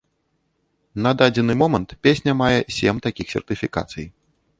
[1.05, 4.05] На дадзены момант песня мае сем такіх сертыфікацый.